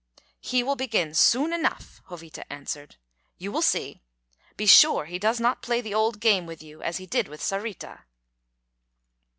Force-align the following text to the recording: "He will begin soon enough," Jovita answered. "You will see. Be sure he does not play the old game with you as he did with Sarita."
"He 0.39 0.63
will 0.63 0.75
begin 0.75 1.13
soon 1.13 1.53
enough," 1.53 2.01
Jovita 2.09 2.51
answered. 2.51 2.95
"You 3.37 3.51
will 3.51 3.61
see. 3.61 4.01
Be 4.57 4.65
sure 4.65 5.05
he 5.05 5.19
does 5.19 5.39
not 5.39 5.61
play 5.61 5.79
the 5.79 5.93
old 5.93 6.19
game 6.19 6.47
with 6.47 6.63
you 6.63 6.81
as 6.81 6.97
he 6.97 7.05
did 7.05 7.27
with 7.27 7.39
Sarita." 7.39 7.99